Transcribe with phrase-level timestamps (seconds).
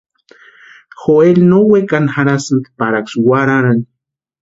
[1.01, 3.83] Joeli no wekani jarhasïnti paraksï warharani.